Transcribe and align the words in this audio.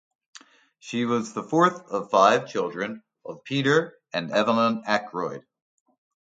She 0.79 1.05
was 1.05 1.33
the 1.33 1.43
fourth 1.43 1.85
of 1.91 2.09
five 2.09 2.47
children 2.49 3.03
of 3.23 3.43
Peter 3.43 3.99
and 4.11 4.31
Evelyn 4.31 4.81
Ackroyd. 4.87 5.45